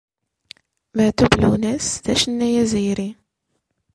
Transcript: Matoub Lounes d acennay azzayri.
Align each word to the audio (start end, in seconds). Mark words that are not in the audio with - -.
Matoub 0.95 1.33
Lounes 1.41 1.87
d 2.03 2.05
acennay 2.13 2.55
azzayri. 2.61 3.09